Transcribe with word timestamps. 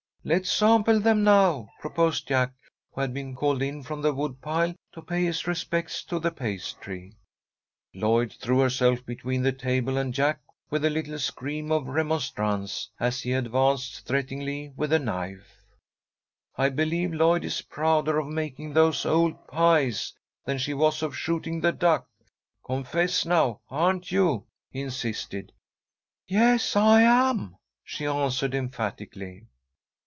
"Let's 0.23 0.51
sample 0.51 0.99
them 0.99 1.23
now," 1.23 1.69
proposed 1.79 2.27
Jack, 2.27 2.53
who 2.93 3.01
had 3.01 3.11
been 3.11 3.33
called 3.33 3.63
in 3.63 3.81
from 3.81 4.03
the 4.03 4.13
wood 4.13 4.39
pile 4.39 4.75
to 4.93 5.01
pay 5.01 5.23
his 5.25 5.47
respects 5.47 6.03
to 6.03 6.19
the 6.19 6.29
pastry. 6.29 7.15
Lloyd 7.95 8.31
threw 8.31 8.59
herself 8.59 9.03
between 9.03 9.41
the 9.41 9.51
table 9.51 9.97
and 9.97 10.13
Jack 10.13 10.39
with 10.69 10.85
a 10.85 10.91
little 10.91 11.17
scream 11.17 11.71
of 11.71 11.87
remonstrance, 11.87 12.91
as 12.99 13.21
he 13.21 13.33
advanced 13.33 14.05
threateningly 14.05 14.71
with 14.77 14.93
a 14.93 14.99
knife. 14.99 15.57
"I 16.55 16.69
believe 16.69 17.11
Lloyd 17.15 17.43
is 17.43 17.63
prouder 17.63 18.19
of 18.19 18.27
making 18.27 18.73
those 18.73 19.07
old 19.07 19.47
pies 19.47 20.13
than 20.45 20.59
she 20.59 20.75
was 20.75 21.01
of 21.01 21.17
shooting 21.17 21.61
the 21.61 21.71
duck. 21.71 22.07
Confess, 22.63 23.25
now, 23.25 23.61
aren't 23.71 24.11
you?" 24.11 24.45
he 24.69 24.81
insisted. 24.81 25.51
"Yes, 26.27 26.75
I 26.75 27.01
am," 27.01 27.57
she 27.83 28.05
answered, 28.05 28.53
emphatically. 28.53 29.47